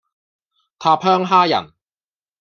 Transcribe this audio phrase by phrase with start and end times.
[0.79, 1.73] 塔香蝦仁